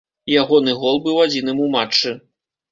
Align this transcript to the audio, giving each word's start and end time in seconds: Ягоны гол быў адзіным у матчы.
Ягоны 0.43 0.71
гол 0.81 0.97
быў 1.05 1.21
адзіным 1.27 1.63
у 1.69 1.71
матчы. 1.79 2.19